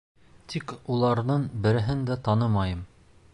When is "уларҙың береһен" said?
0.95-2.03